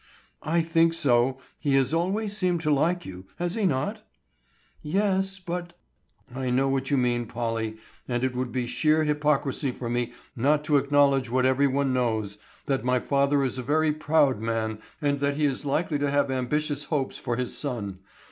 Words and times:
"I 0.41 0.61
think 0.61 0.95
so; 0.95 1.37
he 1.59 1.75
has 1.75 1.93
always 1.93 2.35
seemed 2.35 2.61
to 2.61 2.71
like 2.71 3.05
you, 3.05 3.27
has 3.37 3.53
he 3.53 3.67
not?" 3.67 4.01
"Yes, 4.81 5.37
but——" 5.37 5.75
"I 6.33 6.49
know 6.49 6.67
what 6.67 6.89
you 6.89 6.97
mean, 6.97 7.27
Polly; 7.27 7.77
and 8.07 8.23
it 8.23 8.35
would 8.35 8.51
be 8.51 8.65
sheer 8.65 9.03
hypocrisy 9.03 9.71
for 9.71 9.91
me 9.91 10.13
not 10.35 10.63
to 10.63 10.77
acknowledge 10.77 11.29
what 11.29 11.45
every 11.45 11.67
one 11.67 11.93
knows, 11.93 12.39
that 12.65 12.83
my 12.83 12.99
father 12.99 13.43
is 13.43 13.59
a 13.59 13.61
very 13.61 13.91
proud 13.93 14.39
man 14.39 14.79
and 15.03 15.19
that 15.19 15.35
he 15.37 15.45
is 15.45 15.65
likely 15.65 15.99
to 15.99 16.09
have 16.09 16.31
ambitious 16.31 16.85
hopes 16.85 17.19
for 17.19 17.35
his 17.35 17.55
son. 17.55 17.99